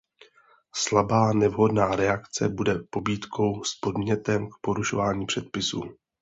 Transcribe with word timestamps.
Slabá 0.75 1.33
nevhodná 1.33 1.95
reakce 1.95 2.49
bude 2.49 2.75
pobídkou 2.89 3.55
a 3.57 3.61
podnětem 3.81 4.47
k 4.49 4.53
porušování 4.61 5.25
předpisů. 5.25 5.81